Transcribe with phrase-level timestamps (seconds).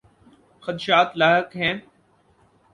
[0.63, 1.75] خدشات لاحق ہیں۔